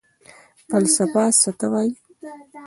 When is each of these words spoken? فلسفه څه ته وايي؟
فلسفه 0.69 1.23
څه 1.41 1.51
ته 1.59 1.65
وايي؟ 1.71 1.91